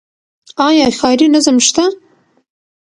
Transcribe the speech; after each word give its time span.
آیا 0.67 0.87
ښاري 0.97 1.27
نظم 1.33 1.57
شته؟ 1.67 1.85